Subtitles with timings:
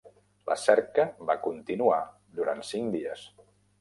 [0.51, 1.99] La cerca va continuar
[2.41, 3.29] durant cinc dies.